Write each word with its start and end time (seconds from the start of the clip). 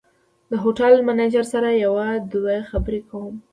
د 0.51 0.53
هوټل 0.63 0.93
منیجر 1.07 1.45
سره 1.53 1.69
یو 1.83 1.93
دوه 2.33 2.55
خبرې 2.71 3.01
کوم. 3.09 3.35